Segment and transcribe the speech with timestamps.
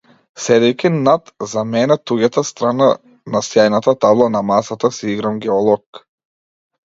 [0.43, 2.87] Седејќи над за мене туѓата страна
[3.35, 6.03] на сјајната табла на масата си играм геолог.